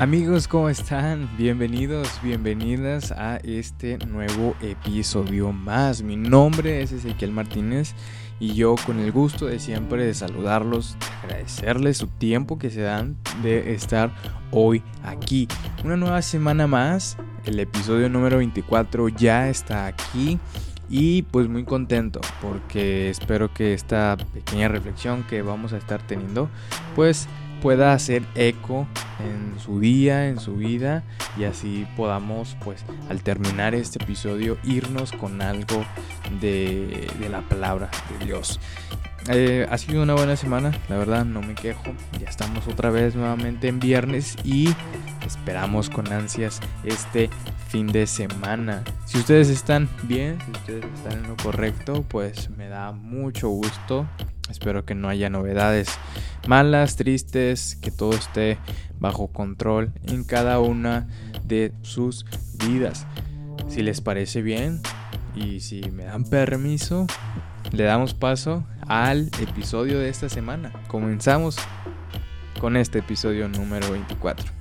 Amigos, 0.00 0.48
¿cómo 0.48 0.70
están? 0.70 1.28
Bienvenidos, 1.36 2.08
bienvenidas 2.22 3.12
a 3.12 3.36
este 3.36 3.98
nuevo 4.06 4.56
episodio 4.62 5.52
más. 5.52 6.00
Mi 6.00 6.16
nombre 6.16 6.80
es 6.80 6.90
Ezequiel 6.90 7.32
Martínez 7.32 7.94
y 8.38 8.54
yo 8.54 8.76
con 8.86 8.98
el 8.98 9.12
gusto 9.12 9.44
de 9.44 9.58
siempre 9.58 10.06
de 10.06 10.14
saludarlos, 10.14 10.96
de 10.98 11.06
agradecerles 11.26 11.98
su 11.98 12.06
tiempo 12.06 12.58
que 12.58 12.70
se 12.70 12.80
dan 12.80 13.18
de 13.42 13.74
estar 13.74 14.10
hoy 14.52 14.82
aquí. 15.04 15.46
Una 15.84 15.98
nueva 15.98 16.22
semana 16.22 16.66
más, 16.66 17.18
el 17.44 17.60
episodio 17.60 18.08
número 18.08 18.38
24 18.38 19.10
ya 19.10 19.50
está 19.50 19.84
aquí. 19.84 20.38
Y 20.92 21.22
pues 21.22 21.46
muy 21.46 21.64
contento 21.64 22.20
porque 22.42 23.10
espero 23.10 23.54
que 23.54 23.74
esta 23.74 24.16
pequeña 24.32 24.66
reflexión 24.66 25.22
que 25.22 25.40
vamos 25.40 25.72
a 25.72 25.76
estar 25.76 26.04
teniendo 26.04 26.48
pues 26.96 27.28
pueda 27.60 27.92
hacer 27.92 28.22
eco 28.34 28.86
en 29.20 29.58
su 29.60 29.80
día, 29.80 30.28
en 30.28 30.40
su 30.40 30.56
vida 30.56 31.02
y 31.38 31.44
así 31.44 31.86
podamos 31.96 32.56
pues 32.64 32.84
al 33.08 33.22
terminar 33.22 33.74
este 33.74 34.02
episodio 34.02 34.58
irnos 34.64 35.12
con 35.12 35.42
algo 35.42 35.84
de, 36.40 37.08
la 37.30 37.42
palabra 37.42 37.90
de 38.18 38.24
Dios. 38.26 38.58
Eh, 39.28 39.66
ha 39.70 39.76
sido 39.76 40.02
una 40.02 40.14
buena 40.14 40.34
semana, 40.36 40.72
la 40.88 40.96
verdad 40.96 41.24
no 41.24 41.42
me 41.42 41.54
quejo. 41.54 41.92
Ya 42.18 42.28
estamos 42.28 42.66
otra 42.66 42.90
vez 42.90 43.14
nuevamente 43.14 43.68
en 43.68 43.78
viernes 43.78 44.36
y 44.44 44.74
esperamos 45.26 45.90
con 45.90 46.10
ansias 46.12 46.60
este 46.84 47.28
fin 47.68 47.86
de 47.86 48.06
semana. 48.06 48.82
Si 49.04 49.18
ustedes 49.18 49.50
están 49.50 49.88
bien, 50.04 50.38
si 50.44 50.50
ustedes 50.52 50.86
están 50.94 51.24
en 51.24 51.28
lo 51.28 51.36
correcto, 51.36 52.04
pues 52.08 52.48
me 52.50 52.68
da 52.68 52.92
mucho 52.92 53.48
gusto 53.48 54.08
Espero 54.50 54.84
que 54.84 54.94
no 54.94 55.08
haya 55.08 55.30
novedades 55.30 55.88
malas, 56.46 56.96
tristes, 56.96 57.76
que 57.76 57.90
todo 57.90 58.12
esté 58.12 58.58
bajo 58.98 59.28
control 59.28 59.92
en 60.06 60.24
cada 60.24 60.60
una 60.60 61.08
de 61.44 61.72
sus 61.82 62.26
vidas. 62.66 63.06
Si 63.68 63.82
les 63.82 64.00
parece 64.00 64.42
bien 64.42 64.80
y 65.34 65.60
si 65.60 65.82
me 65.90 66.04
dan 66.04 66.24
permiso, 66.24 67.06
le 67.72 67.84
damos 67.84 68.14
paso 68.14 68.64
al 68.86 69.30
episodio 69.40 69.98
de 69.98 70.08
esta 70.08 70.28
semana. 70.28 70.72
Comenzamos 70.88 71.56
con 72.60 72.76
este 72.76 72.98
episodio 72.98 73.48
número 73.48 73.92
24. 73.92 74.60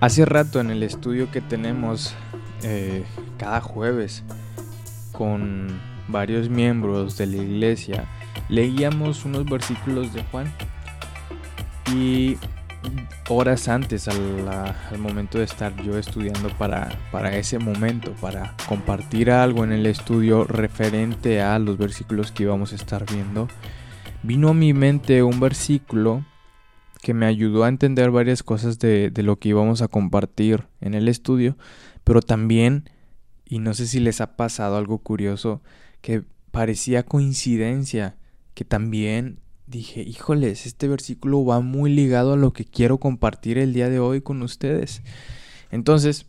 Hace 0.00 0.24
rato 0.24 0.60
en 0.60 0.70
el 0.70 0.82
estudio 0.82 1.30
que 1.30 1.42
tenemos 1.42 2.14
eh, 2.62 3.04
cada 3.38 3.60
jueves 3.60 4.24
con 5.12 5.78
varios 6.12 6.48
miembros 6.48 7.16
de 7.16 7.26
la 7.26 7.36
iglesia, 7.36 8.06
leíamos 8.48 9.24
unos 9.24 9.44
versículos 9.44 10.12
de 10.12 10.22
Juan 10.24 10.52
y 11.94 12.36
horas 13.28 13.68
antes 13.68 14.08
al, 14.08 14.98
momento 14.98 15.38
de 15.38 15.44
estar 15.44 15.74
yo 15.82 15.98
estudiando 15.98 16.48
para, 16.58 16.90
ese 17.36 17.58
momento, 17.58 18.12
para 18.20 18.54
compartir 18.68 19.30
algo 19.30 19.64
en 19.64 19.72
el 19.72 19.86
estudio 19.86 20.44
referente 20.44 21.40
a 21.40 21.58
los 21.58 21.78
versículos 21.78 22.32
que 22.32 22.44
íbamos 22.44 22.72
a 22.72 22.76
estar 22.76 23.04
viendo, 23.10 23.48
vino 24.22 24.48
a 24.48 24.54
mi 24.54 24.72
mente 24.72 25.22
un 25.22 25.40
versículo 25.40 26.24
que 27.02 27.14
me 27.14 27.26
ayudó 27.26 27.64
a 27.64 27.68
entender 27.68 28.10
varias 28.10 28.42
cosas 28.42 28.78
de 28.78 29.12
lo 29.16 29.38
que 29.38 29.50
íbamos 29.50 29.80
a 29.82 29.88
compartir 29.88 30.64
en 30.80 30.94
el 30.94 31.08
estudio, 31.08 31.56
pero 32.04 32.20
también 32.20 32.90
y 33.50 33.58
no 33.58 33.74
sé 33.74 33.86
si 33.86 33.98
les 33.98 34.20
ha 34.20 34.36
pasado 34.36 34.76
algo 34.76 34.98
curioso 34.98 35.60
que 36.00 36.24
parecía 36.50 37.04
coincidencia, 37.04 38.16
que 38.54 38.64
también 38.64 39.38
dije, 39.66 40.02
híjoles, 40.02 40.66
este 40.66 40.88
versículo 40.88 41.44
va 41.44 41.60
muy 41.60 41.92
ligado 41.92 42.32
a 42.32 42.36
lo 42.36 42.52
que 42.52 42.64
quiero 42.64 42.98
compartir 42.98 43.58
el 43.58 43.72
día 43.72 43.88
de 43.88 44.00
hoy 44.00 44.20
con 44.20 44.42
ustedes. 44.42 45.02
Entonces 45.70 46.26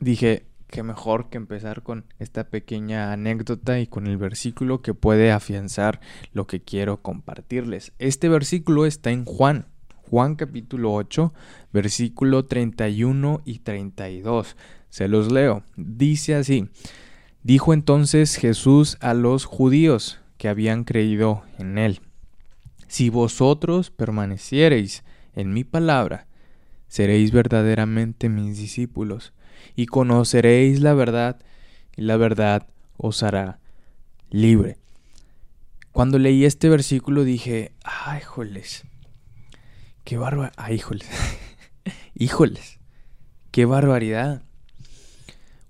dije, 0.00 0.44
qué 0.66 0.82
mejor 0.82 1.28
que 1.30 1.36
empezar 1.36 1.82
con 1.82 2.04
esta 2.18 2.44
pequeña 2.44 3.12
anécdota 3.12 3.80
y 3.80 3.86
con 3.86 4.06
el 4.06 4.16
versículo 4.16 4.82
que 4.82 4.94
puede 4.94 5.30
afianzar 5.30 6.00
lo 6.32 6.46
que 6.46 6.60
quiero 6.60 7.02
compartirles. 7.02 7.92
Este 7.98 8.28
versículo 8.28 8.86
está 8.86 9.10
en 9.10 9.24
Juan, 9.24 9.66
Juan 10.10 10.34
capítulo 10.34 10.92
8, 10.94 11.32
versículo 11.72 12.44
31 12.44 13.42
y 13.44 13.60
32. 13.60 14.56
Se 14.88 15.06
los 15.06 15.30
leo. 15.30 15.62
Dice 15.76 16.34
así. 16.34 16.68
Dijo 17.42 17.72
entonces 17.72 18.36
Jesús 18.36 18.98
a 19.00 19.14
los 19.14 19.46
judíos 19.46 20.20
que 20.36 20.48
habían 20.48 20.84
creído 20.84 21.42
en 21.58 21.78
él. 21.78 22.00
Si 22.86 23.08
vosotros 23.08 23.90
permaneciereis 23.90 25.04
en 25.34 25.54
mi 25.54 25.64
palabra, 25.64 26.26
seréis 26.88 27.30
verdaderamente 27.30 28.28
mis 28.28 28.58
discípulos, 28.58 29.32
y 29.76 29.86
conoceréis 29.86 30.80
la 30.80 30.92
verdad, 30.92 31.40
y 31.96 32.02
la 32.02 32.16
verdad 32.16 32.66
os 32.96 33.22
hará 33.22 33.60
libre. 34.30 34.76
Cuando 35.92 36.18
leí 36.18 36.44
este 36.44 36.68
versículo 36.68 37.24
dije, 37.24 37.72
ay, 37.84 38.20
híjoles, 38.20 38.84
qué 40.04 40.18
bárbaro, 40.18 40.52
ay, 40.56 40.82
híjoles, 42.14 42.80
qué 43.50 43.64
barbaridad. 43.64 44.42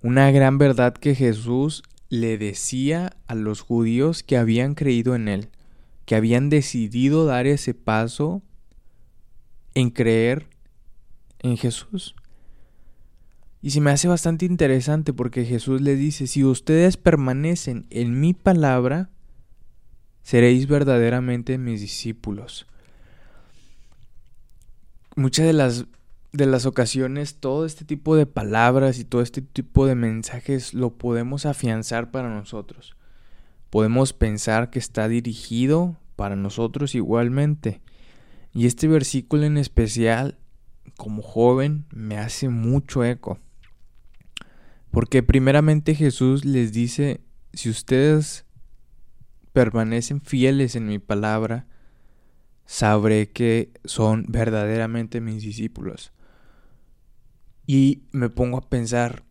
Una 0.03 0.31
gran 0.31 0.57
verdad 0.57 0.93
que 0.93 1.13
Jesús 1.13 1.83
le 2.09 2.37
decía 2.37 3.15
a 3.27 3.35
los 3.35 3.61
judíos 3.61 4.23
que 4.23 4.37
habían 4.37 4.73
creído 4.73 5.15
en 5.15 5.27
Él, 5.27 5.49
que 6.05 6.15
habían 6.15 6.49
decidido 6.49 7.25
dar 7.25 7.45
ese 7.45 7.73
paso 7.73 8.41
en 9.75 9.91
creer 9.91 10.47
en 11.39 11.55
Jesús. 11.55 12.15
Y 13.61 13.69
se 13.71 13.79
me 13.79 13.91
hace 13.91 14.07
bastante 14.07 14.45
interesante 14.45 15.13
porque 15.13 15.45
Jesús 15.45 15.81
le 15.81 15.95
dice, 15.95 16.25
si 16.25 16.43
ustedes 16.43 16.97
permanecen 16.97 17.85
en 17.91 18.19
mi 18.19 18.33
palabra, 18.33 19.11
seréis 20.23 20.67
verdaderamente 20.67 21.59
mis 21.59 21.79
discípulos. 21.79 22.65
Muchas 25.15 25.45
de 25.45 25.53
las 25.53 25.85
de 26.33 26.45
las 26.45 26.65
ocasiones 26.65 27.35
todo 27.35 27.65
este 27.65 27.83
tipo 27.83 28.15
de 28.15 28.25
palabras 28.25 28.99
y 28.99 29.05
todo 29.05 29.21
este 29.21 29.41
tipo 29.41 29.85
de 29.85 29.95
mensajes 29.95 30.73
lo 30.73 30.97
podemos 30.97 31.45
afianzar 31.45 32.11
para 32.11 32.29
nosotros. 32.29 32.95
Podemos 33.69 34.13
pensar 34.13 34.69
que 34.69 34.79
está 34.79 35.07
dirigido 35.07 35.97
para 36.15 36.35
nosotros 36.35 36.95
igualmente. 36.95 37.81
Y 38.53 38.65
este 38.65 38.87
versículo 38.87 39.43
en 39.43 39.57
especial, 39.57 40.37
como 40.97 41.21
joven, 41.21 41.85
me 41.89 42.17
hace 42.17 42.49
mucho 42.49 43.03
eco. 43.03 43.39
Porque 44.89 45.23
primeramente 45.23 45.95
Jesús 45.95 46.43
les 46.43 46.73
dice, 46.73 47.21
si 47.53 47.69
ustedes 47.69 48.45
permanecen 49.53 50.21
fieles 50.21 50.75
en 50.75 50.87
mi 50.87 50.99
palabra, 50.99 51.65
sabré 52.65 53.29
que 53.29 53.71
son 53.85 54.25
verdaderamente 54.27 55.21
mis 55.21 55.43
discípulos. 55.43 56.11
Y 57.65 58.03
me 58.11 58.29
pongo 58.29 58.57
a 58.57 58.69
pensar 58.69 59.23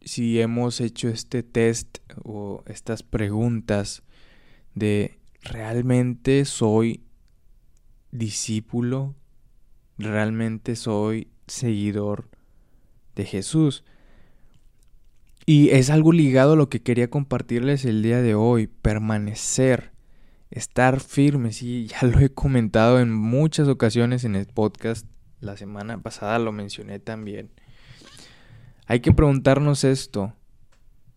si 0.00 0.40
hemos 0.40 0.80
hecho 0.80 1.08
este 1.08 1.42
test 1.42 1.98
o 2.24 2.62
estas 2.66 3.02
preguntas 3.02 4.02
de 4.74 5.18
realmente 5.42 6.44
soy 6.44 7.02
discípulo, 8.10 9.14
realmente 9.98 10.76
soy 10.76 11.28
seguidor 11.46 12.28
de 13.14 13.24
Jesús. 13.24 13.84
Y 15.46 15.70
es 15.70 15.90
algo 15.90 16.12
ligado 16.12 16.52
a 16.52 16.56
lo 16.56 16.68
que 16.68 16.82
quería 16.82 17.08
compartirles 17.08 17.84
el 17.84 18.02
día 18.02 18.20
de 18.20 18.34
hoy, 18.34 18.66
permanecer, 18.66 19.92
estar 20.50 21.00
firmes. 21.00 21.62
Y 21.62 21.86
ya 21.86 22.02
lo 22.02 22.20
he 22.20 22.28
comentado 22.28 23.00
en 23.00 23.12
muchas 23.12 23.68
ocasiones 23.68 24.24
en 24.24 24.36
el 24.36 24.46
podcast, 24.46 25.06
la 25.40 25.56
semana 25.56 26.02
pasada 26.02 26.38
lo 26.38 26.52
mencioné 26.52 26.98
también. 26.98 27.50
Hay 28.90 29.00
que 29.00 29.12
preguntarnos 29.12 29.84
esto. 29.84 30.32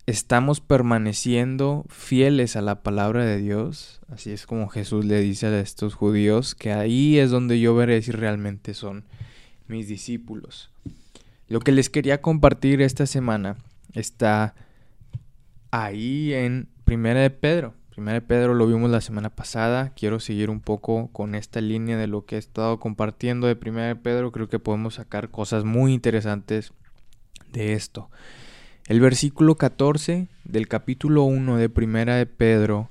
¿Estamos 0.05 0.59
permaneciendo 0.59 1.85
fieles 1.87 2.57
a 2.57 2.61
la 2.61 2.83
palabra 2.83 3.23
de 3.23 3.37
Dios? 3.37 4.01
Así 4.09 4.31
es 4.31 4.45
como 4.45 4.67
Jesús 4.67 5.05
le 5.05 5.21
dice 5.21 5.47
a 5.47 5.57
estos 5.61 5.93
judíos, 5.95 6.53
que 6.53 6.73
ahí 6.73 7.17
es 7.17 7.31
donde 7.31 7.61
yo 7.61 7.73
veré 7.73 8.01
si 8.01 8.11
realmente 8.11 8.73
son 8.73 9.05
mis 9.69 9.87
discípulos. 9.87 10.69
Lo 11.47 11.61
que 11.61 11.71
les 11.71 11.89
quería 11.89 12.19
compartir 12.19 12.81
esta 12.81 13.05
semana 13.05 13.55
está 13.93 14.53
ahí 15.71 16.33
en 16.33 16.67
Primera 16.83 17.21
de 17.21 17.29
Pedro. 17.29 17.73
Primera 17.91 18.15
de 18.19 18.27
Pedro 18.27 18.53
lo 18.53 18.67
vimos 18.67 18.91
la 18.91 18.99
semana 18.99 19.29
pasada. 19.29 19.93
Quiero 19.95 20.19
seguir 20.19 20.49
un 20.49 20.59
poco 20.59 21.09
con 21.13 21.35
esta 21.35 21.61
línea 21.61 21.95
de 21.95 22.07
lo 22.07 22.25
que 22.25 22.35
he 22.35 22.39
estado 22.39 22.81
compartiendo 22.81 23.47
de 23.47 23.55
Primera 23.55 23.87
de 23.87 23.95
Pedro. 23.95 24.33
Creo 24.33 24.49
que 24.49 24.59
podemos 24.59 24.95
sacar 24.95 25.31
cosas 25.31 25.63
muy 25.63 25.93
interesantes 25.93 26.73
de 27.51 27.73
esto. 27.73 28.09
El 28.87 28.99
versículo 28.99 29.55
14 29.55 30.27
del 30.43 30.67
capítulo 30.67 31.23
1 31.23 31.57
de 31.57 31.69
Primera 31.69 32.15
de 32.15 32.25
Pedro 32.25 32.89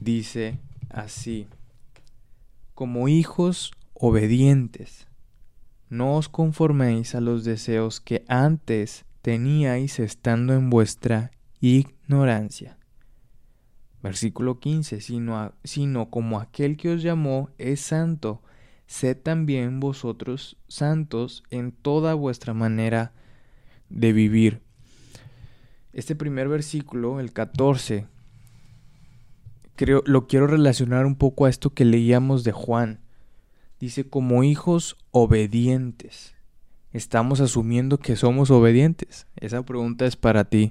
dice 0.00 0.58
así: 0.90 1.46
como 2.78 3.08
hijos 3.08 3.72
obedientes. 3.92 5.08
No 5.88 6.14
os 6.14 6.28
conforméis 6.28 7.16
a 7.16 7.20
los 7.20 7.42
deseos 7.42 8.00
que 8.00 8.24
antes 8.28 9.04
teníais 9.20 9.98
estando 9.98 10.54
en 10.54 10.70
vuestra 10.70 11.32
ignorancia. 11.60 12.78
Versículo 14.00 14.60
15, 14.60 15.00
sino, 15.00 15.52
sino 15.64 16.08
como 16.08 16.38
aquel 16.38 16.76
que 16.76 16.90
os 16.90 17.02
llamó 17.02 17.50
es 17.58 17.80
santo, 17.80 18.42
sed 18.86 19.16
también 19.16 19.80
vosotros 19.80 20.56
santos 20.68 21.42
en 21.50 21.72
toda 21.72 22.14
vuestra 22.14 22.54
manera 22.54 23.12
vivir. 23.88 24.60
Este 25.92 26.14
primer 26.14 26.48
versículo, 26.48 27.20
el 27.20 27.32
14, 27.32 28.06
creo, 29.76 30.02
lo 30.06 30.26
quiero 30.26 30.46
relacionar 30.46 31.06
un 31.06 31.16
poco 31.16 31.46
a 31.46 31.50
esto 31.50 31.70
que 31.70 31.84
leíamos 31.84 32.44
de 32.44 32.52
Juan. 32.52 33.00
Dice, 33.80 34.08
como 34.08 34.42
hijos 34.44 34.96
obedientes. 35.10 36.34
Estamos 36.92 37.40
asumiendo 37.40 37.98
que 37.98 38.16
somos 38.16 38.50
obedientes. 38.50 39.26
Esa 39.36 39.62
pregunta 39.62 40.06
es 40.06 40.16
para 40.16 40.44
ti. 40.44 40.70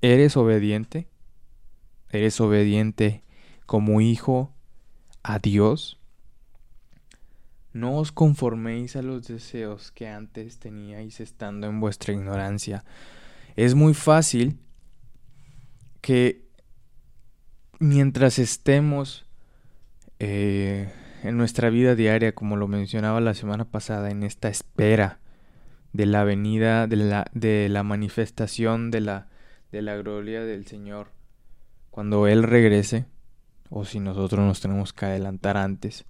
¿Eres 0.00 0.36
obediente? 0.36 1.08
¿Eres 2.10 2.40
obediente 2.40 3.22
como 3.66 4.00
hijo 4.00 4.52
a 5.22 5.38
Dios? 5.38 5.98
No 7.74 7.98
os 7.98 8.12
conforméis 8.12 8.94
a 8.94 9.02
los 9.02 9.26
deseos 9.26 9.90
que 9.90 10.08
antes 10.08 10.60
teníais 10.60 11.18
estando 11.18 11.66
en 11.66 11.80
vuestra 11.80 12.14
ignorancia. 12.14 12.84
Es 13.56 13.74
muy 13.74 13.94
fácil 13.94 14.60
que 16.00 16.44
mientras 17.80 18.38
estemos 18.38 19.26
eh, 20.20 20.88
en 21.24 21.36
nuestra 21.36 21.68
vida 21.68 21.96
diaria, 21.96 22.32
como 22.32 22.56
lo 22.56 22.68
mencionaba 22.68 23.20
la 23.20 23.34
semana 23.34 23.64
pasada, 23.64 24.10
en 24.10 24.22
esta 24.22 24.48
espera 24.48 25.18
de 25.92 26.06
la 26.06 26.22
venida, 26.22 26.86
de 26.86 26.96
la, 26.96 27.26
de 27.32 27.68
la 27.68 27.82
manifestación 27.82 28.92
de 28.92 29.00
la, 29.00 29.26
de 29.72 29.82
la 29.82 29.96
gloria 29.96 30.44
del 30.44 30.64
Señor, 30.66 31.08
cuando 31.90 32.28
Él 32.28 32.44
regrese, 32.44 33.06
o 33.68 33.84
si 33.84 33.98
nosotros 33.98 34.46
nos 34.46 34.60
tenemos 34.60 34.92
que 34.92 35.06
adelantar 35.06 35.56
antes, 35.56 36.06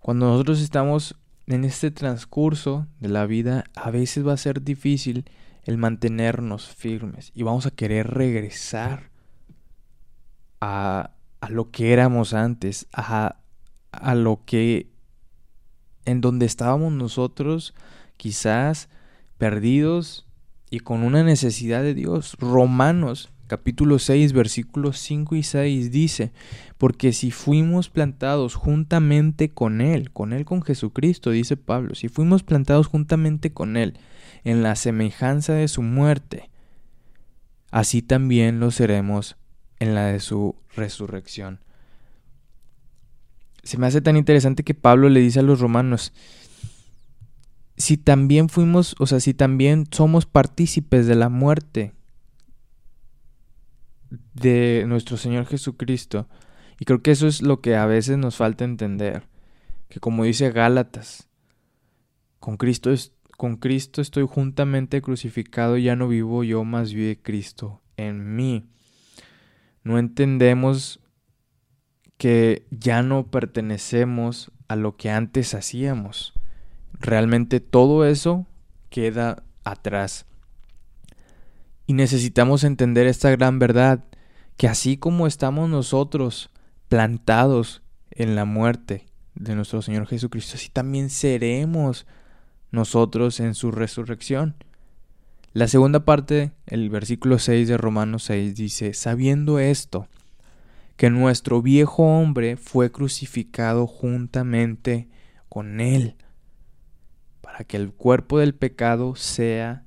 cuando 0.00 0.26
nosotros 0.26 0.60
estamos 0.60 1.16
en 1.46 1.64
este 1.64 1.90
transcurso 1.90 2.86
de 3.00 3.08
la 3.08 3.26
vida, 3.26 3.64
a 3.74 3.90
veces 3.90 4.26
va 4.26 4.32
a 4.32 4.38
ser 4.38 4.62
difícil 4.62 5.24
el 5.64 5.78
mantenernos 5.78 6.68
firmes 6.68 7.32
y 7.34 7.42
vamos 7.42 7.66
a 7.66 7.70
querer 7.70 8.08
regresar 8.08 9.10
a, 10.60 11.10
a 11.40 11.50
lo 11.50 11.70
que 11.70 11.92
éramos 11.92 12.34
antes, 12.34 12.86
a, 12.92 13.36
a 13.92 14.14
lo 14.14 14.44
que 14.44 14.90
en 16.04 16.20
donde 16.20 16.46
estábamos 16.46 16.92
nosotros 16.92 17.74
quizás 18.16 18.88
perdidos 19.38 20.26
y 20.70 20.80
con 20.80 21.02
una 21.02 21.22
necesidad 21.22 21.82
de 21.82 21.94
Dios. 21.94 22.36
Romanos 22.38 23.30
capítulo 23.50 23.98
6, 23.98 24.32
versículos 24.32 24.96
5 25.00 25.34
y 25.34 25.42
6 25.42 25.90
dice, 25.90 26.30
porque 26.78 27.12
si 27.12 27.32
fuimos 27.32 27.90
plantados 27.90 28.54
juntamente 28.54 29.48
con 29.48 29.80
Él, 29.80 30.12
con 30.12 30.32
Él 30.32 30.44
con 30.44 30.62
Jesucristo, 30.62 31.30
dice 31.30 31.56
Pablo, 31.56 31.96
si 31.96 32.06
fuimos 32.06 32.44
plantados 32.44 32.86
juntamente 32.86 33.52
con 33.52 33.76
Él 33.76 33.98
en 34.44 34.62
la 34.62 34.76
semejanza 34.76 35.52
de 35.54 35.66
su 35.66 35.82
muerte, 35.82 36.48
así 37.72 38.02
también 38.02 38.60
lo 38.60 38.70
seremos 38.70 39.36
en 39.80 39.96
la 39.96 40.06
de 40.06 40.20
su 40.20 40.54
resurrección. 40.76 41.58
Se 43.64 43.78
me 43.78 43.88
hace 43.88 44.00
tan 44.00 44.16
interesante 44.16 44.62
que 44.62 44.74
Pablo 44.74 45.08
le 45.08 45.18
dice 45.18 45.40
a 45.40 45.42
los 45.42 45.58
romanos, 45.58 46.12
si 47.76 47.96
también 47.96 48.48
fuimos, 48.48 48.94
o 49.00 49.06
sea, 49.06 49.18
si 49.18 49.34
también 49.34 49.86
somos 49.90 50.24
partícipes 50.24 51.08
de 51.08 51.16
la 51.16 51.28
muerte 51.28 51.94
de 54.40 54.84
nuestro 54.86 55.16
Señor 55.16 55.46
Jesucristo. 55.46 56.28
Y 56.78 56.84
creo 56.84 57.02
que 57.02 57.10
eso 57.10 57.26
es 57.26 57.42
lo 57.42 57.60
que 57.60 57.76
a 57.76 57.86
veces 57.86 58.18
nos 58.18 58.36
falta 58.36 58.64
entender. 58.64 59.24
Que 59.88 60.00
como 60.00 60.24
dice 60.24 60.50
Gálatas, 60.50 61.28
con 62.38 62.56
Cristo, 62.56 62.90
es, 62.90 63.12
con 63.36 63.56
Cristo 63.56 64.00
estoy 64.00 64.26
juntamente 64.26 65.02
crucificado, 65.02 65.76
ya 65.76 65.94
no 65.94 66.08
vivo 66.08 66.42
yo, 66.42 66.64
más 66.64 66.92
vive 66.92 67.18
Cristo 67.20 67.80
en 67.96 68.34
mí. 68.34 68.66
No 69.82 69.98
entendemos 69.98 71.00
que 72.16 72.66
ya 72.70 73.02
no 73.02 73.26
pertenecemos 73.26 74.52
a 74.68 74.76
lo 74.76 74.96
que 74.96 75.10
antes 75.10 75.54
hacíamos. 75.54 76.34
Realmente 76.98 77.60
todo 77.60 78.04
eso 78.04 78.46
queda 78.90 79.42
atrás. 79.64 80.26
Y 81.86 81.94
necesitamos 81.94 82.62
entender 82.62 83.06
esta 83.06 83.30
gran 83.30 83.58
verdad, 83.58 84.04
que 84.60 84.68
así 84.68 84.98
como 84.98 85.26
estamos 85.26 85.70
nosotros 85.70 86.50
plantados 86.90 87.80
en 88.10 88.34
la 88.36 88.44
muerte 88.44 89.06
de 89.34 89.54
nuestro 89.54 89.80
Señor 89.80 90.06
Jesucristo, 90.06 90.56
así 90.56 90.68
también 90.68 91.08
seremos 91.08 92.06
nosotros 92.70 93.40
en 93.40 93.54
su 93.54 93.70
resurrección. 93.70 94.54
La 95.54 95.66
segunda 95.66 96.04
parte, 96.04 96.52
el 96.66 96.90
versículo 96.90 97.38
6 97.38 97.68
de 97.68 97.78
Romanos 97.78 98.24
6 98.24 98.54
dice, 98.54 98.92
sabiendo 98.92 99.58
esto, 99.58 100.08
que 100.98 101.08
nuestro 101.08 101.62
viejo 101.62 102.02
hombre 102.02 102.58
fue 102.58 102.92
crucificado 102.92 103.86
juntamente 103.86 105.08
con 105.48 105.80
él, 105.80 106.16
para 107.40 107.64
que 107.64 107.78
el 107.78 107.94
cuerpo 107.94 108.40
del 108.40 108.54
pecado 108.54 109.16
sea 109.16 109.86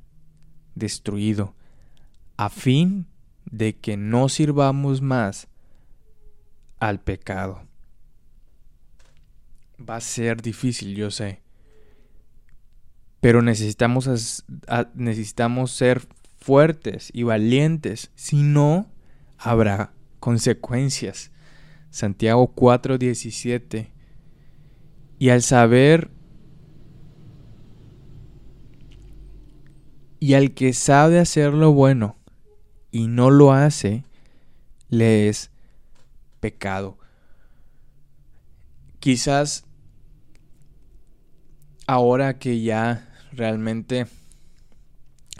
destruido 0.73 1.53
a 2.37 2.49
fin 2.49 3.05
de 3.53 3.75
que 3.75 3.97
no 3.97 4.29
sirvamos 4.29 5.03
más 5.03 5.47
al 6.79 6.99
pecado. 6.99 7.61
Va 9.79 9.97
a 9.97 10.01
ser 10.01 10.41
difícil, 10.41 10.95
yo 10.95 11.11
sé. 11.11 11.43
Pero 13.19 13.43
necesitamos, 13.43 14.05
ser 15.71 16.01
fuertes 16.39 17.11
y 17.13 17.21
valientes. 17.21 18.11
Si 18.15 18.41
no, 18.41 18.91
habrá 19.37 19.93
consecuencias. 20.19 21.31
Santiago 21.91 22.55
4:17. 22.55 23.91
Y 25.19 25.29
al 25.29 25.43
saber 25.43 26.09
y 30.19 30.33
al 30.33 30.55
que 30.55 30.73
sabe 30.73 31.19
hacer 31.19 31.53
lo 31.53 31.71
bueno 31.71 32.17
y 32.93 33.07
no 33.07 33.31
lo 33.31 33.51
hace, 33.51 34.05
le 34.87 35.27
es 35.27 35.49
pecado. 36.39 36.99
Quizás 38.99 39.65
ahora 41.87 42.37
que 42.37 42.61
ya 42.61 43.11
realmente 43.31 44.05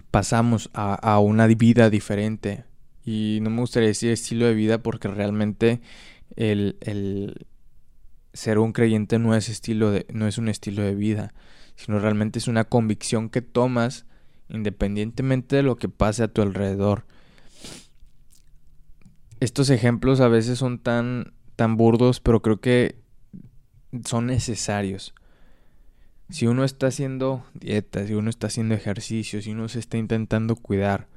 pasamos 0.10 0.72
a, 0.74 1.20
una 1.20 1.46
vida 1.46 1.92
diferente, 1.92 2.66
y 3.06 3.38
no 3.44 3.52
me 3.52 3.62
gustaría 3.62 3.90
decir 3.90 4.10
estilo 4.10 4.48
de 4.48 4.56
vida 4.56 4.80
porque 4.80 5.08
realmente 5.08 5.80
el, 6.36 6.78
el 6.82 7.46
ser 8.34 8.58
un 8.58 8.74
creyente 8.74 9.20
no 9.20 9.36
es, 9.36 9.48
estilo 9.48 9.92
de, 9.92 10.08
no 10.12 10.28
es 10.28 10.40
un 10.40 10.50
estilo 10.50 10.82
de 10.82 10.96
vida, 10.96 11.36
sino 11.76 12.00
realmente 12.00 12.40
es 12.40 12.48
una 12.48 12.64
convicción 12.64 13.30
que 13.30 13.44
tomas 13.44 14.08
independientemente 14.50 15.58
de 15.58 15.64
lo 15.64 15.76
que 15.76 15.88
pase 15.88 16.24
a 16.24 16.28
tu 16.28 16.42
alrededor 16.42 17.06
estos 19.44 19.70
ejemplos 19.70 20.22
a 20.22 20.28
veces 20.28 20.58
son 20.58 20.80
tan, 20.80 21.34
tan 21.56 21.76
burdos, 21.76 22.20
pero 22.20 22.42
creo 22.42 22.62
que 22.62 22.96
son 24.06 24.28
necesarios. 24.28 25.14
Si 26.30 26.48
uno 26.48 26.64
está 26.64 26.88
haciendo 26.88 27.44
dieta, 27.54 28.08
si 28.08 28.14
uno 28.14 28.30
está 28.30 28.48
haciendo 28.48 28.74
ejercicio, 28.74 29.42
si 29.42 29.52
uno 29.52 29.68
se 29.68 29.80
está 29.80 29.98
intentando 29.98 30.56
cuidar 30.56 31.08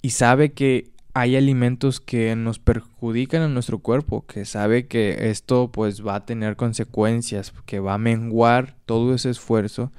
y 0.00 0.10
sabe 0.10 0.52
que 0.52 0.92
hay 1.12 1.34
alimentos 1.34 1.98
que 1.98 2.36
nos 2.36 2.58
perjudican 2.58 3.42
a 3.42 3.48
nuestro 3.48 3.80
cuerpo, 3.80 4.24
que 4.26 4.44
sabe 4.44 4.86
que 4.86 5.30
esto 5.30 5.72
pues 5.72 6.06
va 6.06 6.14
a 6.14 6.26
tener 6.26 6.56
consecuencias, 6.56 7.52
que 7.64 7.80
va 7.80 7.94
a 7.94 7.98
menguar 7.98 8.76
todo 8.86 9.14
ese 9.14 9.30
esfuerzo, 9.30 9.90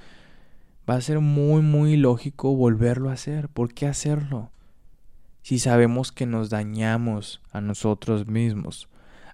va 0.90 0.96
a 0.96 1.02
ser 1.02 1.20
muy 1.20 1.62
muy 1.62 1.98
lógico 1.98 2.56
volverlo 2.56 3.10
a 3.10 3.14
hacer. 3.14 3.50
¿Por 3.50 3.74
qué 3.74 3.88
hacerlo? 3.88 4.52
Si 5.48 5.60
sabemos 5.60 6.12
que 6.12 6.26
nos 6.26 6.50
dañamos 6.50 7.40
a 7.54 7.62
nosotros 7.62 8.28
mismos. 8.28 8.90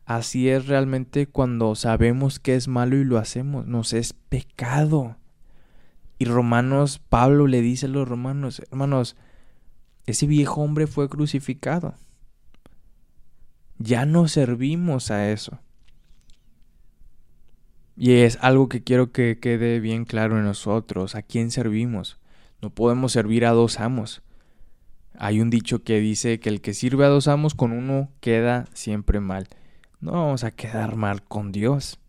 Así 0.05 0.47
es 0.47 0.67
realmente 0.67 1.25
cuando 1.25 1.73
sabemos 1.73 2.37
que 2.37 2.53
es 2.53 2.67
malo 2.67 2.97
y 2.97 3.03
lo 3.03 3.17
hacemos, 3.17 3.65
nos 3.65 3.93
es 3.93 4.13
pecado. 4.13 5.17
Y 6.19 6.25
Romanos, 6.25 6.99
Pablo 6.99 7.47
le 7.47 7.61
dice 7.61 7.87
a 7.87 7.89
los 7.89 8.07
romanos, 8.07 8.61
hermanos, 8.69 9.15
ese 10.05 10.27
viejo 10.27 10.61
hombre 10.61 10.85
fue 10.85 11.09
crucificado. 11.09 11.95
Ya 13.79 14.05
no 14.05 14.27
servimos 14.27 15.09
a 15.09 15.31
eso. 15.31 15.61
Y 17.97 18.11
es 18.17 18.37
algo 18.39 18.69
que 18.69 18.83
quiero 18.83 19.11
que 19.11 19.39
quede 19.39 19.79
bien 19.79 20.05
claro 20.05 20.37
en 20.37 20.43
nosotros, 20.43 21.15
a 21.15 21.23
quién 21.23 21.49
servimos. 21.49 22.19
No 22.61 22.69
podemos 22.69 23.13
servir 23.13 23.47
a 23.47 23.51
dos 23.51 23.79
amos. 23.79 24.21
Hay 25.15 25.41
un 25.41 25.49
dicho 25.49 25.83
que 25.83 25.99
dice 25.99 26.39
que 26.39 26.49
el 26.49 26.61
que 26.61 26.73
sirve 26.73 27.05
a 27.05 27.09
dos 27.09 27.27
amos 27.27 27.55
con 27.55 27.71
uno 27.71 28.11
queda 28.19 28.65
siempre 28.73 29.19
mal. 29.19 29.47
No 29.99 30.13
vamos 30.13 30.43
a 30.43 30.51
quedar 30.51 30.95
mal 30.95 31.23
con 31.23 31.51
Dios. 31.51 31.99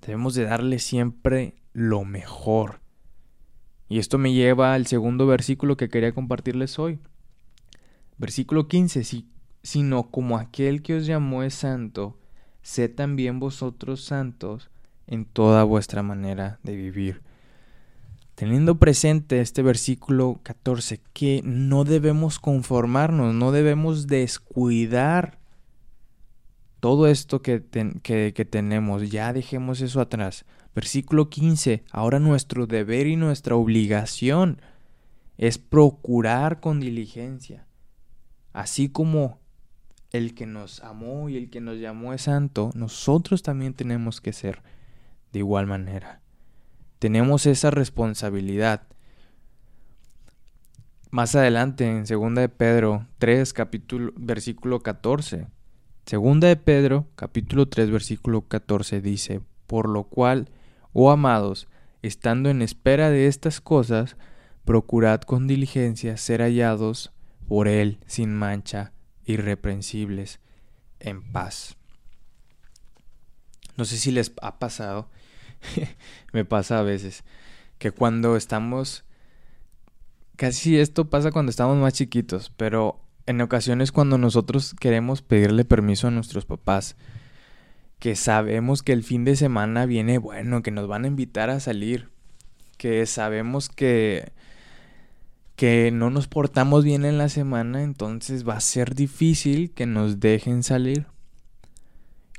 Debemos 0.00 0.34
de 0.34 0.44
darle 0.44 0.78
siempre 0.78 1.56
lo 1.72 2.04
mejor. 2.04 2.80
Y 3.88 3.98
esto 3.98 4.18
me 4.18 4.32
lleva 4.32 4.74
al 4.74 4.86
segundo 4.86 5.26
versículo 5.26 5.76
que 5.76 5.88
quería 5.88 6.12
compartirles 6.12 6.78
hoy. 6.78 6.98
Versículo 8.18 8.66
15, 8.66 9.04
sino 9.62 10.10
como 10.10 10.38
aquel 10.38 10.82
que 10.82 10.96
os 10.96 11.06
llamó 11.06 11.42
es 11.42 11.54
santo, 11.54 12.18
sed 12.62 12.94
también 12.94 13.38
vosotros 13.38 14.02
santos 14.02 14.70
en 15.06 15.24
toda 15.24 15.64
vuestra 15.64 16.02
manera 16.02 16.58
de 16.62 16.74
vivir. 16.74 17.22
Teniendo 18.36 18.78
presente 18.78 19.40
este 19.40 19.62
versículo 19.62 20.40
14, 20.42 21.00
que 21.14 21.40
no 21.42 21.84
debemos 21.84 22.38
conformarnos, 22.38 23.34
no 23.34 23.50
debemos 23.50 24.08
descuidar 24.08 25.38
todo 26.80 27.06
esto 27.06 27.40
que, 27.40 27.64
que, 28.02 28.44
tenemos, 28.44 29.10
ya 29.10 29.32
dejemos 29.32 29.80
eso 29.80 30.02
atrás. 30.02 30.44
Versículo 30.74 31.30
15, 31.30 31.84
ahora 31.90 32.18
nuestro 32.18 32.66
deber 32.66 33.06
y 33.06 33.16
nuestra 33.16 33.56
obligación 33.56 34.60
es 35.38 35.56
procurar 35.56 36.60
con 36.60 36.78
diligencia, 36.78 37.66
así 38.52 38.90
como 38.90 39.38
el 40.12 40.34
que 40.34 40.44
nos 40.44 40.84
amó 40.84 41.30
y 41.30 41.38
el 41.38 41.48
que 41.48 41.62
nos 41.62 41.78
llamó 41.78 42.12
es 42.12 42.22
santo, 42.22 42.70
nosotros 42.74 43.42
también 43.42 43.72
tenemos 43.72 44.20
que 44.20 44.34
ser 44.34 44.62
de 45.32 45.38
igual 45.38 45.66
manera. 45.66 46.20
Tenemos 46.98 47.46
esa 47.46 47.70
responsabilidad. 47.70 48.82
Más 51.10 51.34
adelante 51.34 51.86
en 51.86 52.04
2 52.04 52.34
de 52.34 52.48
Pedro 52.48 53.06
3 53.18 53.52
capítulo 53.52 54.12
versículo 54.16 54.80
14. 54.80 55.46
Segunda 56.04 56.48
de 56.48 56.56
Pedro 56.56 57.06
capítulo 57.14 57.68
3 57.68 57.90
versículo 57.90 58.42
14 58.48 59.00
dice, 59.00 59.40
"Por 59.66 59.88
lo 59.88 60.04
cual, 60.04 60.50
oh 60.92 61.10
amados, 61.10 61.68
estando 62.02 62.48
en 62.50 62.62
espera 62.62 63.10
de 63.10 63.26
estas 63.26 63.60
cosas, 63.60 64.16
procurad 64.64 65.20
con 65.22 65.46
diligencia 65.46 66.16
ser 66.16 66.40
hallados 66.40 67.12
por 67.46 67.68
él 67.68 67.98
sin 68.06 68.34
mancha 68.34 68.92
irreprensibles, 69.24 70.40
en 71.00 71.22
paz. 71.32 71.76
No 73.76 73.84
sé 73.84 73.98
si 73.98 74.10
les 74.10 74.32
ha 74.40 74.58
pasado, 74.58 75.10
me 76.32 76.44
pasa 76.44 76.78
a 76.78 76.82
veces, 76.82 77.24
que 77.78 77.90
cuando 77.90 78.36
estamos, 78.36 79.04
casi 80.36 80.78
esto 80.78 81.08
pasa 81.10 81.30
cuando 81.30 81.50
estamos 81.50 81.76
más 81.76 81.94
chiquitos, 81.94 82.52
pero 82.56 83.00
en 83.26 83.40
ocasiones 83.40 83.92
cuando 83.92 84.18
nosotros 84.18 84.74
queremos 84.78 85.22
pedirle 85.22 85.64
permiso 85.64 86.08
a 86.08 86.12
nuestros 86.12 86.46
papás, 86.46 86.96
que 87.98 88.14
sabemos 88.14 88.82
que 88.82 88.92
el 88.92 89.02
fin 89.02 89.24
de 89.24 89.36
semana 89.36 89.86
viene 89.86 90.18
bueno, 90.18 90.62
que 90.62 90.70
nos 90.70 90.86
van 90.86 91.04
a 91.04 91.08
invitar 91.08 91.50
a 91.50 91.60
salir, 91.60 92.10
que 92.76 93.06
sabemos 93.06 93.68
que 93.68 94.32
que 95.56 95.90
no 95.90 96.10
nos 96.10 96.28
portamos 96.28 96.84
bien 96.84 97.06
en 97.06 97.16
la 97.16 97.30
semana, 97.30 97.82
entonces 97.82 98.46
va 98.46 98.56
a 98.56 98.60
ser 98.60 98.94
difícil 98.94 99.70
que 99.70 99.86
nos 99.86 100.20
dejen 100.20 100.62
salir. 100.62 101.06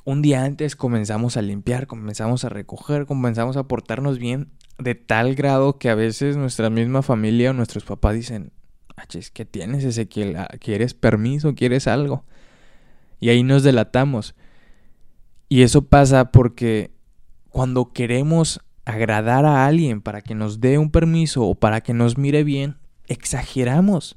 Un 0.08 0.22
día 0.22 0.46
antes 0.46 0.78
comenzamos 0.78 1.36
a 1.36 1.42
limpiar, 1.42 1.86
comenzamos 1.86 2.46
a 2.46 2.48
recoger, 2.48 3.06
comenzamos 3.06 3.58
a 3.58 3.64
portarnos 3.64 4.20
bien 4.20 4.54
de 4.80 4.96
tal 4.96 5.36
grado 5.36 5.80
que 5.80 5.90
a 5.90 5.96
veces 5.96 6.38
nuestra 6.38 6.70
misma 6.70 7.02
familia 7.02 7.50
o 7.50 7.54
nuestros 7.54 7.84
papás 7.84 8.16
dicen, 8.16 8.54
¿qué 9.34 9.44
tienes 9.44 9.84
Ezequiel? 9.84 10.38
Ah, 10.38 10.48
¿Quieres 10.62 10.94
permiso? 10.94 11.56
¿Quieres 11.56 11.88
algo? 11.88 12.24
Y 13.20 13.28
ahí 13.28 13.44
nos 13.44 13.64
delatamos. 13.64 14.34
Y 15.50 15.64
eso 15.64 15.82
pasa 15.82 16.32
porque 16.32 16.92
cuando 17.50 17.92
queremos 17.92 18.62
agradar 18.86 19.46
a 19.46 19.66
alguien 19.66 20.02
para 20.02 20.22
que 20.22 20.36
nos 20.36 20.62
dé 20.62 20.78
un 20.78 20.90
permiso 20.90 21.44
o 21.44 21.54
para 21.54 21.82
que 21.82 21.94
nos 21.94 22.18
mire 22.18 22.46
bien, 22.46 22.78
exageramos. 23.08 24.16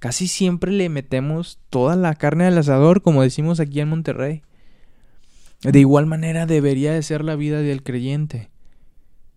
Casi 0.00 0.28
siempre 0.28 0.70
le 0.70 0.90
metemos 0.90 1.58
toda 1.70 1.96
la 1.96 2.14
carne 2.14 2.44
al 2.44 2.58
asador, 2.58 3.00
como 3.00 3.22
decimos 3.22 3.58
aquí 3.58 3.80
en 3.80 3.88
Monterrey. 3.88 4.42
De 5.62 5.78
igual 5.78 6.06
manera 6.06 6.46
debería 6.46 6.92
de 6.92 7.02
ser 7.02 7.22
la 7.22 7.36
vida 7.36 7.60
del 7.60 7.82
creyente. 7.82 8.50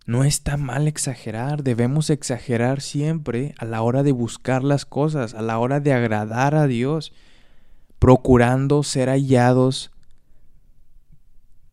No 0.06 0.24
está 0.24 0.58
mal 0.58 0.88
exagerar, 0.88 1.64
debemos 1.64 2.10
exagerar 2.10 2.82
siempre 2.82 3.56
a 3.58 3.66
la 3.66 3.82
hora 3.82 4.04
de 4.04 4.12
buscar 4.12 4.64
las 4.64 4.86
cosas, 4.86 5.34
a 5.34 5.42
la 5.42 5.60
hora 5.60 5.80
de 5.80 5.94
agradar 5.94 6.56
a 6.56 6.68
Dios, 6.68 7.14
procurando 8.00 8.84
ser 8.84 9.10
hallados 9.10 9.92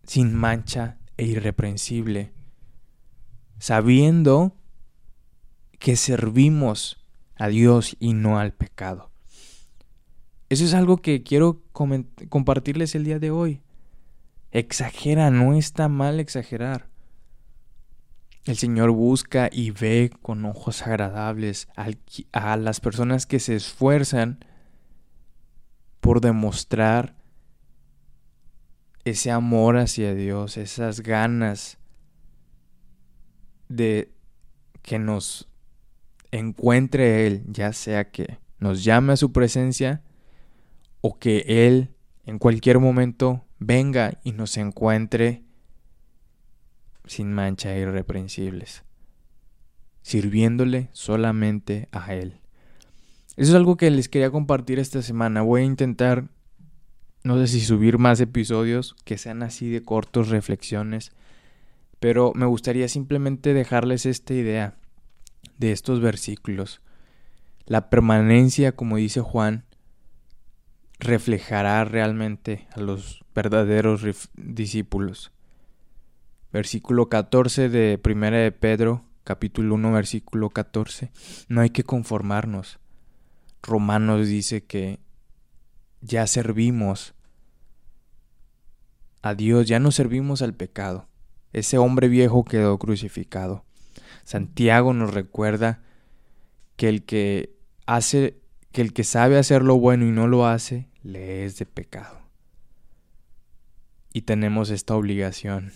sin 0.04 0.35
mancha 0.35 0.99
e 1.16 1.26
irreprensible, 1.26 2.33
sabiendo 3.59 4.57
que 5.78 5.97
servimos 5.97 7.04
a 7.37 7.49
Dios 7.49 7.97
y 7.99 8.14
no 8.14 8.38
al 8.38 8.52
pecado. 8.52 9.11
Eso 10.49 10.64
es 10.64 10.75
algo 10.75 10.99
que 10.99 11.23
quiero 11.23 11.62
compartirles 11.73 12.95
el 12.97 13.04
día 13.04 13.19
de 13.19 13.30
hoy. 13.30 13.61
Exagera, 14.52 15.30
no 15.30 15.54
está 15.54 15.88
mal 15.88 16.21
exagerar. 16.21 16.88
El 18.47 18.57
Señor 18.57 18.90
busca 18.90 19.49
y 19.52 19.71
ve 19.71 20.11
con 20.23 20.45
ojos 20.45 20.83
agradables 20.87 21.69
a 22.33 22.57
las 22.57 22.80
personas 22.80 23.26
que 23.26 23.38
se 23.38 23.54
esfuerzan 23.54 24.45
por 26.00 26.21
demostrar 26.21 27.16
ese 29.04 29.30
amor 29.30 29.76
hacia 29.76 30.14
Dios, 30.14 30.57
esas 30.57 31.00
ganas 31.00 31.78
de 33.69 34.12
que 34.83 34.99
nos 34.99 35.49
encuentre 36.33 37.26
Él, 37.26 37.45
ya 37.47 37.73
sea 37.73 38.11
que 38.11 38.38
nos 38.59 38.85
llame 38.85 39.12
a 39.12 39.16
su 39.16 39.33
presencia 39.33 40.02
o 41.00 41.19
que 41.19 41.45
Él 41.66 41.95
en 42.30 42.38
cualquier 42.38 42.78
momento 42.78 43.44
venga 43.58 44.20
y 44.22 44.30
nos 44.30 44.56
encuentre 44.56 45.42
sin 47.04 47.32
mancha 47.32 47.75
e 47.75 47.80
irreprensibles, 47.80 48.84
sirviéndole 50.02 50.90
solamente 50.92 51.88
a 51.90 52.14
Él. 52.14 52.38
Eso 53.37 53.50
es 53.50 53.54
algo 53.54 53.76
que 53.76 53.90
les 53.90 54.08
quería 54.08 54.30
compartir 54.30 54.78
esta 54.78 55.02
semana. 55.02 55.42
Voy 55.42 55.62
a 55.62 55.64
intentar, 55.64 56.28
no 57.25 57.37
sé 57.37 57.49
si 57.49 57.60
subir 57.62 57.99
más 57.99 58.20
episodios 58.20 58.94
que 59.04 59.18
sean 59.18 59.42
así 59.42 59.68
de 59.68 59.82
cortos, 59.82 60.28
reflexiones, 60.28 61.10
pero 61.99 62.30
me 62.37 62.46
gustaría 62.46 62.87
simplemente 62.87 63.54
dejarles 63.54 64.06
esta 64.06 64.34
idea 64.34 64.76
de 65.58 65.72
estos 65.72 66.00
versículos. 66.00 66.80
La 67.66 67.90
permanencia, 67.90 68.70
como 68.70 68.99
dice 68.99 69.20
Juan, 69.20 69.64
reflejará 71.00 71.85
realmente 71.85 72.69
a 72.75 72.80
los 72.80 73.25
verdaderos 73.35 74.02
discípulos. 74.37 75.33
Versículo 76.52 77.09
14 77.09 77.69
de 77.69 77.99
Primera 77.99 78.38
de 78.38 78.52
Pedro, 78.52 79.04
capítulo 79.25 79.75
1, 79.75 79.92
versículo 79.92 80.50
14. 80.50 81.11
No 81.49 81.61
hay 81.61 81.71
que 81.71 81.85
conformarnos. 81.85 82.78
Romanos 83.62 84.28
dice 84.28 84.62
que 84.64 85.00
ya 86.00 86.26
servimos 86.26 87.14
a 89.23 89.35
Dios, 89.35 89.66
ya 89.66 89.78
no 89.78 89.90
servimos 89.92 90.42
al 90.42 90.54
pecado. 90.54 91.07
Ese 91.52 91.78
hombre 91.78 92.09
viejo 92.09 92.45
quedó 92.45 92.78
crucificado. 92.78 93.64
Santiago 94.25 94.92
nos 94.92 95.12
recuerda 95.12 95.83
que 96.76 96.88
el 96.88 97.04
que 97.04 97.57
hace, 97.87 98.40
que 98.73 98.83
el 98.83 98.93
que 98.93 99.05
sabe 99.05 99.39
hacer 99.39 99.62
lo 99.62 99.79
bueno 99.79 100.07
y 100.07 100.11
no 100.11 100.27
lo 100.27 100.47
hace, 100.47 100.89
le 101.03 101.45
es 101.45 101.59
de 101.59 101.67
pecado. 101.67 102.21
Y 104.12 104.23
tenemos 104.23 104.71
esta 104.71 104.95
obligación 104.97 105.73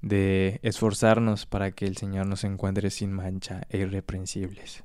de 0.00 0.60
esforzarnos 0.62 1.46
para 1.46 1.70
que 1.70 1.86
el 1.86 1.96
Señor 1.96 2.26
nos 2.26 2.44
encuentre 2.44 2.90
sin 2.90 3.12
mancha 3.12 3.62
e 3.68 3.78
irreprensibles. 3.78 4.84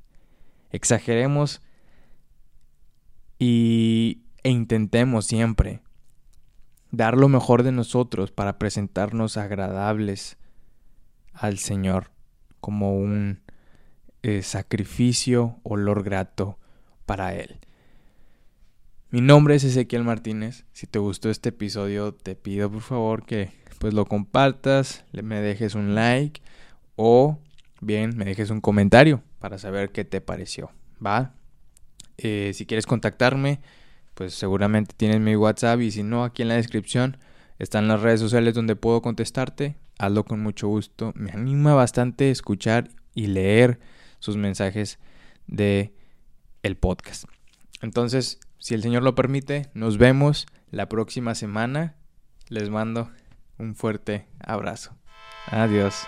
Exageremos 0.70 1.60
y, 3.38 4.22
e 4.42 4.50
intentemos 4.50 5.26
siempre 5.26 5.82
dar 6.90 7.16
lo 7.16 7.28
mejor 7.28 7.62
de 7.62 7.72
nosotros 7.72 8.32
para 8.32 8.58
presentarnos 8.58 9.36
agradables 9.36 10.36
al 11.32 11.58
Señor 11.58 12.10
como 12.60 12.96
un 12.96 13.40
eh, 14.22 14.42
sacrificio, 14.42 15.60
olor 15.62 16.02
grato 16.02 16.58
para 17.08 17.34
Él. 17.34 17.56
Mi 19.10 19.22
nombre 19.22 19.54
es 19.54 19.64
Ezequiel 19.64 20.04
Martínez. 20.04 20.66
Si 20.74 20.86
te 20.86 20.98
gustó 20.98 21.30
este 21.30 21.48
episodio, 21.48 22.12
te 22.12 22.36
pido 22.36 22.70
por 22.70 22.82
favor 22.82 23.24
que 23.24 23.50
pues 23.78 23.94
lo 23.94 24.04
compartas, 24.04 25.04
me 25.12 25.40
dejes 25.40 25.74
un 25.74 25.94
like 25.94 26.42
o 26.96 27.38
bien 27.80 28.16
me 28.16 28.26
dejes 28.26 28.50
un 28.50 28.60
comentario 28.60 29.22
para 29.38 29.56
saber 29.56 29.90
qué 29.90 30.04
te 30.04 30.20
pareció. 30.20 30.70
¿Va? 31.04 31.32
Eh, 32.18 32.52
si 32.52 32.66
quieres 32.66 32.84
contactarme, 32.84 33.60
pues 34.14 34.34
seguramente 34.34 34.94
tienes 34.94 35.20
mi 35.20 35.34
WhatsApp 35.34 35.80
y 35.80 35.90
si 35.90 36.02
no, 36.02 36.24
aquí 36.24 36.42
en 36.42 36.48
la 36.48 36.56
descripción 36.56 37.16
están 37.58 37.88
las 37.88 38.02
redes 38.02 38.20
sociales 38.20 38.52
donde 38.52 38.76
puedo 38.76 39.00
contestarte. 39.00 39.76
Hazlo 39.98 40.24
con 40.24 40.40
mucho 40.40 40.68
gusto. 40.68 41.12
Me 41.14 41.30
anima 41.30 41.72
bastante 41.72 42.30
escuchar 42.30 42.90
y 43.14 43.28
leer 43.28 43.80
sus 44.18 44.36
mensajes 44.36 44.98
de 45.46 45.94
el 46.62 46.76
podcast. 46.76 47.24
Entonces, 47.80 48.40
si 48.58 48.74
el 48.74 48.82
Señor 48.82 49.02
lo 49.02 49.14
permite, 49.14 49.70
nos 49.74 49.98
vemos 49.98 50.46
la 50.70 50.88
próxima 50.88 51.34
semana. 51.34 51.96
Les 52.48 52.70
mando 52.70 53.10
un 53.58 53.74
fuerte 53.74 54.26
abrazo. 54.40 54.96
Adiós. 55.46 56.06